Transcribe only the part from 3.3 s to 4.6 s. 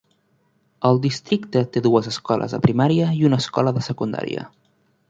una escola de secundària.